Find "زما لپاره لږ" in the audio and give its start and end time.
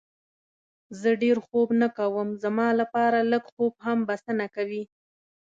2.43-3.43